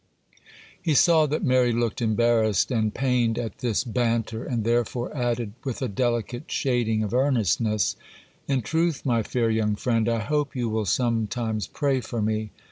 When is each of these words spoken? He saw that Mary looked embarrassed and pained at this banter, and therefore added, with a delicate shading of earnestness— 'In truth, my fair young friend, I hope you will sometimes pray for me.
He 0.81 0.95
saw 0.95 1.27
that 1.27 1.43
Mary 1.43 1.71
looked 1.71 2.01
embarrassed 2.01 2.71
and 2.71 2.91
pained 2.91 3.37
at 3.37 3.59
this 3.59 3.83
banter, 3.83 4.43
and 4.43 4.63
therefore 4.63 5.15
added, 5.15 5.53
with 5.63 5.79
a 5.83 5.87
delicate 5.87 6.51
shading 6.51 7.03
of 7.03 7.13
earnestness— 7.13 7.95
'In 8.47 8.63
truth, 8.63 9.05
my 9.05 9.21
fair 9.21 9.51
young 9.51 9.75
friend, 9.75 10.09
I 10.09 10.17
hope 10.17 10.55
you 10.55 10.69
will 10.69 10.85
sometimes 10.87 11.67
pray 11.67 11.99
for 12.01 12.19
me. 12.19 12.49